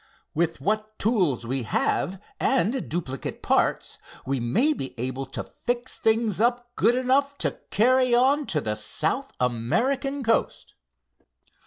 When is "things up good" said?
5.99-6.95